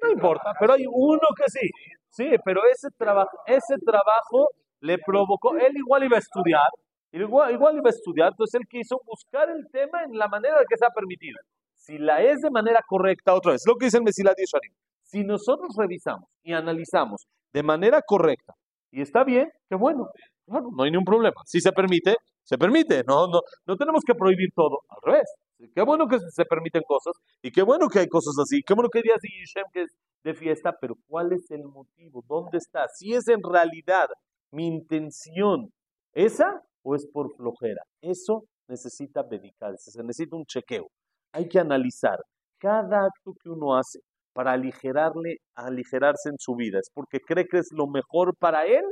No 0.02 0.10
importa, 0.10 0.52
pero 0.58 0.72
hay 0.72 0.84
uno 0.86 1.28
que 1.36 1.44
sí. 1.48 1.68
Sí, 2.08 2.30
pero 2.44 2.62
ese 2.72 2.88
trabajo, 2.96 3.38
ese 3.46 3.76
trabajo 3.84 4.48
le 4.80 4.96
provocó, 4.98 5.54
él 5.56 5.76
igual 5.76 6.04
iba 6.04 6.16
a 6.16 6.20
estudiar, 6.20 6.68
igual, 7.12 7.52
igual 7.52 7.76
iba 7.76 7.88
a 7.88 7.90
estudiar, 7.90 8.28
entonces 8.30 8.60
él 8.60 8.66
quiso 8.68 9.00
buscar 9.04 9.50
el 9.50 9.68
tema 9.70 10.02
en 10.04 10.16
la 10.16 10.28
manera 10.28 10.58
que 10.68 10.76
sea 10.76 10.88
permitida. 10.90 11.38
Si 11.74 11.98
la 11.98 12.22
es 12.22 12.40
de 12.40 12.50
manera 12.50 12.80
correcta, 12.86 13.34
otra 13.34 13.52
vez, 13.52 13.62
lo 13.66 13.76
que 13.76 13.86
dice 13.86 13.98
el 13.98 14.04
Mesilat 14.04 14.36
Yesharim, 14.38 14.72
si 15.02 15.24
nosotros 15.24 15.74
revisamos 15.76 16.28
y 16.42 16.52
analizamos 16.52 17.26
de 17.52 17.62
manera 17.62 18.00
correcta 18.02 18.54
y 18.90 19.00
está 19.00 19.24
bien, 19.24 19.48
qué 19.68 19.76
bueno. 19.76 20.08
Bueno, 20.46 20.68
no 20.72 20.84
hay 20.84 20.90
ningún 20.90 21.04
problema. 21.04 21.34
Si 21.44 21.60
se 21.60 21.72
permite, 21.72 22.16
se 22.44 22.56
permite. 22.56 23.02
No, 23.06 23.26
no, 23.26 23.40
no 23.66 23.76
tenemos 23.76 24.02
que 24.06 24.14
prohibir 24.14 24.50
todo. 24.54 24.80
Al 24.88 24.98
revés. 25.02 25.28
Qué 25.74 25.82
bueno 25.82 26.06
que 26.06 26.18
se 26.30 26.44
permiten 26.44 26.82
cosas 26.86 27.14
y 27.42 27.50
qué 27.50 27.62
bueno 27.62 27.88
que 27.88 28.00
hay 28.00 28.08
cosas 28.08 28.34
así. 28.42 28.62
Qué 28.62 28.74
bueno 28.74 28.88
que 28.90 28.98
hay 28.98 29.04
días 29.04 29.20
de 29.22 29.28
Yishem 29.28 29.64
es 29.74 29.96
de 30.22 30.34
fiesta, 30.34 30.74
pero 30.80 30.94
¿cuál 31.08 31.32
es 31.32 31.50
el 31.50 31.64
motivo? 31.64 32.22
¿Dónde 32.28 32.58
está? 32.58 32.86
Si 32.88 33.14
es 33.14 33.26
en 33.28 33.42
realidad 33.42 34.08
mi 34.50 34.66
intención 34.66 35.72
esa 36.12 36.62
o 36.82 36.94
es 36.94 37.06
por 37.06 37.34
flojera. 37.36 37.82
Eso 38.00 38.44
necesita 38.68 39.22
dedicarse, 39.22 39.90
se 39.90 40.02
necesita 40.02 40.36
un 40.36 40.44
chequeo. 40.44 40.88
Hay 41.32 41.48
que 41.48 41.58
analizar 41.58 42.18
cada 42.58 43.04
acto 43.06 43.34
que 43.42 43.48
uno 43.48 43.76
hace 43.76 44.00
para 44.36 44.52
aligerarle, 44.52 45.38
aligerarse 45.54 46.28
en 46.28 46.36
su 46.38 46.54
vida. 46.54 46.78
¿Es 46.78 46.90
porque 46.92 47.20
cree 47.20 47.46
que 47.46 47.56
es 47.56 47.68
lo 47.72 47.86
mejor 47.86 48.36
para 48.36 48.66
él 48.66 48.84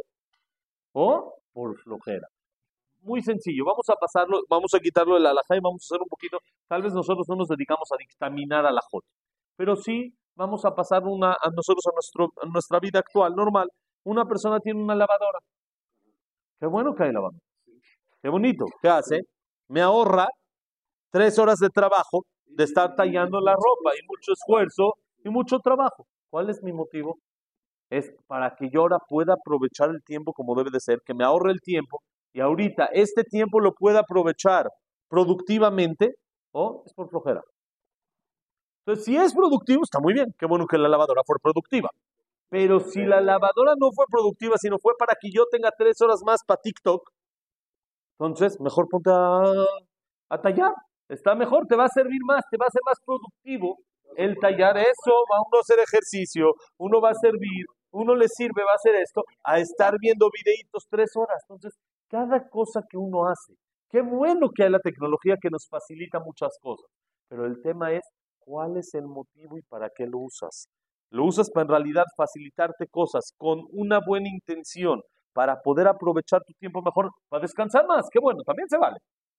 o 0.93 1.35
por 1.53 1.79
flojera? 1.81 2.27
Muy 3.03 3.21
sencillo, 3.21 3.67
vamos 3.67 3.87
a 3.91 3.95
pasarlo, 3.97 4.41
vamos 4.49 4.73
a 4.73 4.81
quitarlo 4.81 5.17
de 5.17 5.21
la 5.21 5.31
alajá 5.33 5.55
y 5.55 5.61
vamos 5.61 5.83
a 5.83 5.85
hacer 5.85 6.01
un 6.01 6.09
poquito, 6.09 6.39
tal 6.67 6.81
vez 6.81 6.95
nosotros 6.95 7.27
no 7.29 7.37
nos 7.37 7.49
dedicamos 7.49 7.87
a 7.93 7.99
dictaminar 7.99 8.65
a 8.65 8.73
la 8.73 8.81
J, 8.91 9.07
pero 9.55 9.77
sí 9.77 10.15
vamos 10.35 10.65
a 10.65 10.75
pasar 10.75 11.03
una, 11.05 11.33
a 11.33 11.51
nosotros 11.55 11.85
a, 11.89 11.93
nuestro, 11.93 12.33
a 12.41 12.47
nuestra 12.47 12.81
vida 12.81 13.01
actual, 13.01 13.35
normal. 13.37 13.69
Una 14.05 14.25
persona 14.25 14.61
tiene 14.61 14.83
una 14.83 14.95
lavadora. 14.95 15.41
Qué 16.59 16.67
bueno 16.67 16.95
que 16.95 17.03
hay 17.03 17.13
lavadora. 17.13 17.45
Qué 18.23 18.31
bonito. 18.31 18.65
¿Qué 18.81 18.89
hace? 18.89 19.21
Me 19.69 19.83
ahorra 19.83 20.27
tres 21.11 21.39
horas 21.39 21.59
de 21.59 21.69
trabajo 21.69 22.25
de 22.47 22.65
estar 22.65 22.95
tallando 22.95 23.41
la 23.41 23.53
ropa 23.53 23.93
y 23.95 24.07
mucho 24.07 24.33
esfuerzo 24.33 24.95
y 25.25 25.31
mucho 25.31 25.59
trabajo. 25.59 26.07
¿Cuál 26.31 26.51
es 26.51 26.63
mi 26.63 26.73
motivo? 26.73 27.19
Es 27.91 28.15
para 28.27 28.55
que 28.55 28.71
yo 28.71 28.83
ahora 28.83 28.99
pueda 29.09 29.35
aprovechar 29.35 29.91
el 29.91 30.03
tiempo 30.05 30.33
como 30.33 30.55
debe 30.55 30.71
de 30.71 30.81
ser, 30.81 31.01
que 31.05 31.15
me 31.15 31.25
ahorre 31.25 31.53
el 31.53 31.61
tiempo 31.61 32.03
y 32.33 32.41
ahorita 32.41 32.87
este 32.93 33.25
tiempo 33.25 33.61
lo 33.61 33.73
pueda 33.73 34.01
aprovechar 34.01 34.69
productivamente 35.09 36.15
o 36.53 36.83
es 36.87 36.95
por 36.95 37.09
flojera. 37.09 37.43
Entonces, 38.87 39.05
si 39.05 39.17
es 39.17 39.35
productivo, 39.35 39.83
está 39.83 39.99
muy 39.99 40.13
bien. 40.13 40.27
Qué 40.39 40.47
bueno 40.47 40.67
que 40.67 40.77
la 40.77 40.89
lavadora 40.89 41.23
fue 41.25 41.37
productiva. 41.43 41.89
Pero 42.51 42.81
si 42.81 43.03
la 43.03 43.21
lavadora 43.21 43.75
no 43.79 43.91
fue 43.93 44.05
productiva, 44.11 44.57
sino 44.59 44.79
fue 44.79 44.93
para 44.99 45.15
que 45.21 45.31
yo 45.31 45.47
tenga 45.51 45.71
tres 45.77 46.01
horas 46.03 46.21
más 46.25 46.41
para 46.47 46.61
TikTok, 46.61 47.11
entonces 48.19 48.61
mejor 48.61 48.89
ponte 48.89 49.11
a, 49.11 49.43
a 50.31 50.41
tallar. 50.41 50.73
Está 51.09 51.35
mejor, 51.35 51.67
te 51.67 51.77
va 51.77 51.85
a 51.85 51.89
servir 51.89 52.21
más, 52.25 52.45
te 52.51 52.57
va 52.57 52.67
a 52.67 52.71
ser 52.71 52.83
más 52.85 52.99
productivo 53.05 53.79
el 54.17 54.37
tallar 54.39 54.77
eso, 54.79 55.13
va 55.33 55.39
uno 55.47 55.59
a 55.59 55.61
hacer 55.61 55.79
ejercicio, 55.79 56.53
uno 56.79 57.01
va 57.01 57.11
a 57.11 57.15
servir, 57.15 57.67
uno 57.93 58.15
le 58.15 58.29
sirve, 58.29 58.65
va 58.65 58.73
a 58.73 58.77
hacer 58.77 58.95
esto, 58.97 59.23
a 59.45 59.59
estar 59.59 59.95
viendo 60.01 60.29
videitos 60.31 60.87
tres 60.91 61.11
horas. 61.17 61.43
Entonces, 61.49 61.79
cada 62.09 62.49
cosa 62.49 62.83
que 62.89 62.97
uno 62.97 63.27
hace, 63.27 63.55
qué 63.91 64.03
bueno 64.03 64.51
que 64.55 64.65
hay 64.65 64.71
la 64.71 64.81
tecnología 64.81 65.37
que 65.41 65.51
nos 65.51 65.67
facilita 65.69 66.21
muchas 66.21 66.57
cosas, 66.61 66.91
pero 67.29 67.47
el 67.47 67.61
tema 67.63 67.93
es 67.93 68.03
cuál 68.41 68.77
es 68.77 68.95
el 68.95 69.07
motivo 69.07 69.57
y 69.57 69.63
para 69.63 69.91
qué 69.91 70.07
lo 70.07 70.19
usas. 70.19 70.69
Lo 71.11 71.25
usas 71.25 71.51
para 71.51 71.63
en 71.63 71.69
realidad 71.71 72.05
facilitarte 72.17 72.87
cosas 72.89 73.33
con 73.39 73.63
una 73.73 74.01
buena 74.05 74.29
intención 74.29 75.01
para 75.33 75.61
poder 75.61 75.89
aprovechar 75.89 76.43
tu 76.45 76.53
tiempo 76.55 76.83
mejor, 76.83 77.11
para 77.29 77.43
descansar 77.43 77.87
más, 77.87 78.07
qué 78.11 78.19
bueno, 78.21 78.43
también 78.45 78.69
se 78.69 78.79
vale. 78.79 78.99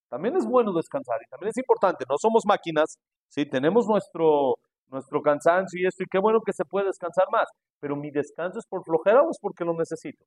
También 0.10 0.36
es 0.36 0.46
bueno 0.46 0.72
descansar 0.74 1.18
y 1.26 1.30
también 1.30 1.50
es 1.50 1.58
importante, 1.58 2.06
no 2.08 2.16
somos 2.18 2.44
máquinas, 2.46 2.98
sí, 3.28 3.46
tenemos 3.46 3.88
nuestro, 3.88 4.56
nuestro 4.90 5.22
cansancio 5.22 5.82
y 5.82 5.88
esto, 5.88 6.04
y 6.04 6.08
qué 6.08 6.20
bueno 6.20 6.42
que 6.42 6.54
se 6.54 6.66
puede 6.66 6.88
descansar 6.88 7.26
más, 7.32 7.48
pero 7.80 7.96
mi 7.96 8.12
descanso 8.12 8.60
es 8.60 8.66
por 8.66 8.84
flojera 8.84 9.22
o 9.22 9.30
es 9.32 9.38
porque 9.40 9.66
lo 9.66 9.74
necesito. 9.74 10.24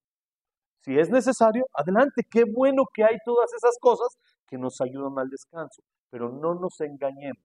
Si 0.81 0.99
es 0.99 1.11
necesario, 1.11 1.65
adelante, 1.75 2.23
qué 2.31 2.45
bueno 2.45 2.85
que 2.93 3.05
hay 3.05 3.17
todas 3.25 3.53
esas 3.55 3.77
cosas 3.81 4.17
que 4.47 4.57
nos 4.57 4.81
ayudan 4.81 5.19
al 5.19 5.29
descanso, 5.29 5.83
pero 6.11 6.31
no 6.31 6.55
nos 6.55 6.81
engañemos 6.81 7.45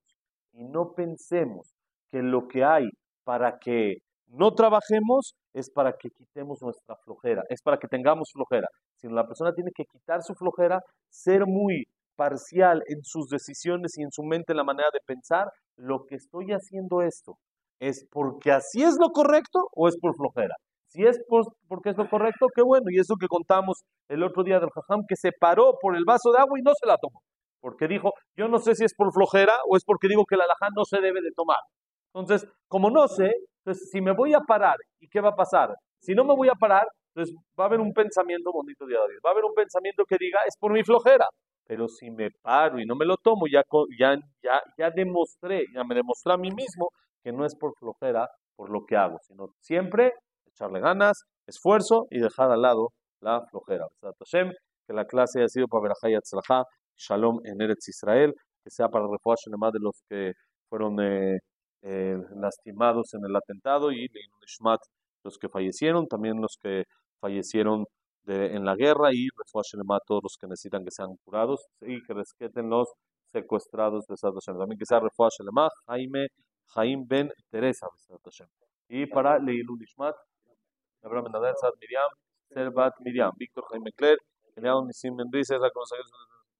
y 0.54 0.64
no 0.64 0.94
pensemos 0.94 1.74
que 2.12 2.22
lo 2.22 2.48
que 2.48 2.64
hay 2.64 2.90
para 3.24 3.58
que 3.58 3.96
no 4.28 4.54
trabajemos 4.54 5.36
es 5.54 5.70
para 5.70 5.94
que 5.94 6.10
quitemos 6.10 6.62
nuestra 6.62 6.96
flojera, 7.04 7.44
es 7.50 7.62
para 7.62 7.78
que 7.78 7.88
tengamos 7.88 8.32
flojera, 8.34 8.68
sino 8.96 9.14
la 9.14 9.28
persona 9.28 9.54
tiene 9.54 9.72
que 9.76 9.86
quitar 9.86 10.24
su 10.24 10.34
flojera, 10.36 10.82
ser 11.10 11.46
muy 11.46 11.86
parcial 12.16 12.84
en 12.88 13.04
sus 13.04 13.28
decisiones 13.28 13.98
y 13.98 14.04
en 14.04 14.12
su 14.12 14.24
mente, 14.24 14.54
en 14.54 14.58
la 14.58 14.64
manera 14.64 14.90
de 14.94 15.00
pensar, 15.06 15.48
lo 15.78 16.06
que 16.06 16.16
estoy 16.16 16.52
haciendo 16.52 17.02
esto, 17.02 17.38
¿es 17.80 18.06
porque 18.12 18.52
así 18.52 18.84
es 18.84 18.98
lo 19.00 19.10
correcto 19.10 19.68
o 19.76 19.88
es 19.88 19.98
por 20.00 20.16
flojera? 20.16 20.56
Si 20.88 21.04
es 21.04 21.20
porque 21.68 21.90
es 21.90 21.98
lo 21.98 22.08
correcto, 22.08 22.48
qué 22.54 22.62
bueno. 22.62 22.86
Y 22.92 23.00
eso 23.00 23.16
que 23.20 23.28
contamos 23.28 23.82
el 24.10 24.22
otro 24.22 24.44
día 24.44 24.60
del 24.60 24.70
Jajam, 24.70 25.06
que 25.08 25.16
se 25.16 25.32
paró 25.32 25.74
por 25.82 25.96
el 25.96 26.06
vaso 26.06 26.32
de 26.32 26.38
agua 26.38 26.60
y 26.60 26.62
no 26.62 26.72
se 26.80 26.88
la 26.88 26.98
tomó. 26.98 27.22
Porque 27.60 27.88
dijo, 27.88 28.12
yo 28.38 28.48
no 28.48 28.60
sé 28.60 28.76
si 28.76 28.84
es 28.84 28.94
por 28.94 29.12
flojera 29.12 29.54
o 29.68 29.76
es 29.76 29.84
porque 29.86 30.08
digo 30.08 30.24
que 30.26 30.38
la 30.38 30.44
alajá 30.44 30.68
no 30.76 30.86
se 30.86 31.02
debe 31.02 31.22
de 31.22 31.32
tomar. 31.36 31.58
Entonces, 32.14 32.48
como 32.68 32.92
no 32.92 33.08
sé, 33.08 33.32
entonces 33.66 33.90
si 33.90 34.02
me 34.02 34.14
voy 34.14 34.36
a 34.36 34.42
parar, 34.42 34.76
¿y 35.00 35.08
qué 35.08 35.20
va 35.20 35.30
a 35.30 35.36
pasar? 35.36 35.74
Si 36.00 36.14
no 36.14 36.24
me 36.26 36.36
voy 36.36 36.50
a 36.50 36.56
parar, 36.56 36.86
entonces 37.16 37.36
va 37.60 37.64
a 37.64 37.68
haber 37.68 37.80
un 37.80 37.92
pensamiento 37.92 38.52
bonito 38.52 38.86
de 38.86 38.92
Dios. 38.92 39.02
Va 39.26 39.30
a 39.30 39.34
haber 39.34 39.46
un 39.46 39.54
pensamiento 39.54 40.04
que 40.06 40.18
diga, 40.20 40.40
es 40.48 40.56
por 40.60 40.74
mi 40.74 40.84
flojera. 40.84 41.26
Pero 41.66 41.88
si 41.88 42.12
me 42.12 42.30
paro 42.42 42.80
y 42.80 42.86
no 42.86 42.96
me 42.96 43.06
lo 43.06 43.18
tomo, 43.18 43.46
ya, 43.52 43.64
ya, 43.98 44.16
ya, 44.42 44.62
ya 44.78 44.90
demostré, 44.92 45.66
ya 45.74 45.84
me 45.84 45.96
demostré 45.96 46.34
a 46.34 46.38
mí 46.38 46.52
mismo 46.52 46.90
que 47.24 47.32
no 47.32 47.46
es 47.46 47.56
por 47.56 47.74
flojera 47.78 48.28
por 48.56 48.70
lo 48.70 48.86
que 48.86 48.96
hago, 48.96 49.18
sino 49.22 49.48
siempre 49.62 50.14
echarle 50.46 50.80
ganas, 50.80 51.24
esfuerzo 51.48 52.06
y 52.10 52.20
dejar 52.20 52.52
al 52.52 52.62
lado 52.62 52.90
la 53.22 53.42
flojera. 53.50 53.88
Que 54.86 54.94
la 54.94 55.06
clase 55.06 55.40
haya 55.40 55.48
sido 55.48 55.68
para 55.68 55.94
Shalom 56.98 57.40
en 57.46 57.62
Eretz 57.62 57.88
Israel, 57.88 58.34
que 58.64 58.70
sea 58.70 58.90
para 58.90 59.06
el 59.06 59.58
más 59.58 59.72
de 59.72 59.80
los 59.80 60.04
que 60.10 60.34
fueron 60.70 61.00
eh, 61.02 61.40
eh, 61.84 62.18
lastimados 62.36 63.14
en 63.14 63.22
el 63.26 63.36
atentado 63.36 63.92
y 63.92 64.08
los 65.24 65.38
que 65.38 65.50
fallecieron, 65.50 66.08
también 66.08 66.42
los 66.42 66.58
que 66.62 66.84
fallecieron 67.20 67.86
en 68.26 68.66
la 68.66 68.76
guerra 68.76 69.10
y 69.14 69.28
a 69.28 70.00
todos 70.08 70.24
los 70.24 70.38
que 70.40 70.48
necesitan 70.48 70.84
que 70.84 70.92
sean 70.92 71.16
curados 71.24 71.66
y 71.82 72.02
que 72.04 72.14
resqueten 72.14 72.70
los 72.70 72.88
secuestrados 73.32 74.06
de 74.08 74.16
También 74.46 74.78
que 74.78 74.86
sea 74.86 75.00
Refuah 75.00 75.30
Jaime 75.88 76.28
Jaime 76.68 77.04
Ben 77.08 77.32
Teresa 77.50 77.88
Y 78.88 79.06
para 79.08 79.40
Leilul 79.40 79.82
Ishmat 79.84 80.16
Abraham 81.04 81.32
Ben 81.34 81.56
Sad 81.60 81.74
Miriam, 81.82 82.10
Serbat 82.54 82.94
Miriam, 83.02 83.32
Víctor 83.38 83.64
Jaime 83.72 83.92
Cler, 83.92 84.18
Eliao 84.56 84.86
Nisim 84.86 85.16
Mendiz, 85.16 85.50
la 85.50 85.70
consejera 85.70 86.08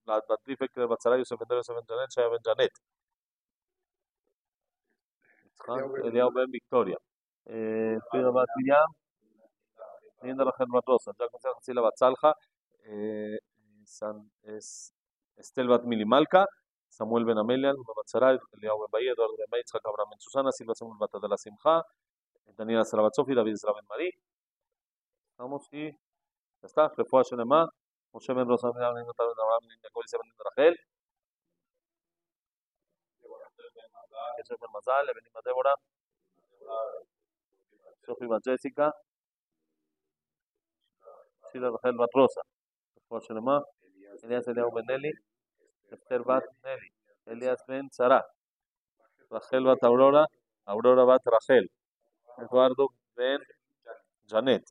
la 0.06 0.22
Batrife, 0.28 0.68
que 0.68 0.86
Batzara, 0.86 1.18
Yosef 1.18 1.40
Ben 1.40 1.58
Yosef 1.58 1.76
Ben 1.76 1.86
Janet, 1.88 2.10
Shaya 2.12 2.30
Ben 2.30 2.42
Janet. 2.44 2.72
Eliao 6.04 6.30
Ben 6.32 6.52
Victoria. 6.52 6.98
Frida 7.46 8.32
Bat 8.32 8.50
Miriam, 8.58 8.90
Rachel 10.24 10.68
Bat 10.72 10.86
Rosa, 10.88 11.12
ya 11.20 11.28
conseja 11.28 11.54
Sila 11.62 11.82
Bat 11.82 11.98
Salja, 11.98 12.34
San 13.86 14.32
Estel 15.36 15.68
Bat 15.68 15.84
Milimalka, 15.84 16.46
Samuel 16.90 17.26
Ben 17.26 17.38
Amelian, 17.38 17.76
Bat 17.76 18.08
Saray, 18.08 18.38
Eliao 18.54 18.80
Ben 18.80 18.92
Bahía, 18.92 19.12
Eduardo 19.12 19.36
Ben 19.38 19.64
Abraham 19.86 20.10
Ben 20.12 20.20
Susana, 20.20 20.52
Silva 20.52 20.74
Samuel 20.76 20.98
Bat 21.00 21.22
de 21.22 21.28
la 21.28 21.38
Simja, 21.38 21.84
Daniela 22.58 22.86
Sarabat 22.86 23.14
Sofi, 23.14 23.34
David 23.36 23.56
Sarabat 23.56 23.86
Marí. 23.90 24.12
Vamos 25.38 25.68
y 25.72 25.92
ya 25.92 26.68
está. 26.68 26.88
Refuah 26.96 27.24
Shelema, 27.24 27.68
Moshe 28.14 28.34
Ben 28.34 28.48
Rosa 28.48 28.72
Ben 28.72 28.84
Abraham 28.84 29.06
Ben 29.08 29.16
Ben 29.68 29.78
Jacob 29.82 30.04
Ben. 30.56 30.76
Yosef 34.38 34.60
Ben 34.60 34.72
Mazal, 34.72 35.06
Débora, 35.46 35.76
Sofi 38.06 38.26
Bat 38.28 38.44
Jessica, 38.44 38.94
Sheila 41.54 41.70
Rachel 41.72 41.98
Bat 41.98 42.10
Rosa. 42.16 42.42
Refuah 42.98 43.22
Shelema, 43.22 43.62
Elias 44.24 44.48
Eliau 44.48 44.72
Ben 44.74 44.90
Eli, 44.90 45.12
Esther 45.92 46.24
Bat 46.24 46.44
Nelly, 46.64 46.90
Elias 47.28 47.62
Ben 47.68 47.90
Sara, 47.92 48.22
Rachel 49.30 49.64
Bat 49.64 49.84
Aurora, 49.84 50.26
Aurora 50.66 51.06
Bat 51.06 51.22
Rachel, 51.26 51.68
Eduardo 52.40 52.88
Ben 53.16 53.40
Janet, 54.28 54.64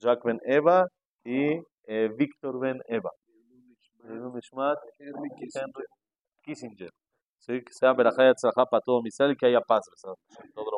Jack 0.00 0.24
Ben 0.24 0.40
Eva 0.44 0.86
y 1.24 1.60
eh, 1.86 2.10
Víctor 2.16 2.58
Ben 2.58 2.80
Eva. 2.88 3.10
Nishmat 4.04 4.78
Henry 4.98 5.28
Kissinger. 6.42 6.90
Sí, 7.38 7.62
que 7.62 7.72
sea 7.72 7.92
verajá 7.92 8.30
y 8.30 8.32
para 8.70 8.80
todo 8.80 9.02
Misal 9.02 9.32
y 9.32 9.36
que 9.36 9.46
haya 9.46 9.60
paz. 9.60 9.86
todo 10.54 10.77